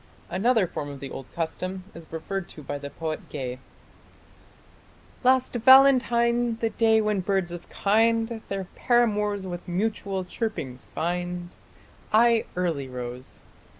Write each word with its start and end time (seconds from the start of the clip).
Another 0.31 0.65
form 0.65 0.89
of 0.89 0.99
the 0.99 1.11
old 1.11 1.31
custom 1.35 1.83
is 1.93 2.11
referred 2.11 2.49
to 2.49 2.63
by 2.63 2.79
the 2.79 2.89
poet 2.89 3.29
Gay: 3.29 3.59
Last 5.23 5.53
Valentine, 5.53 6.55
the 6.57 6.71
day 6.71 7.01
when 7.01 7.19
birds 7.19 7.51
of 7.51 7.69
kind 7.69 8.41
Their 8.49 8.63
paramours 8.73 9.45
with 9.45 9.67
mutual 9.67 10.25
chirpings 10.25 10.89
find, 10.89 11.55
I 12.11 12.45
early 12.55 12.87
rose.... 12.87 13.45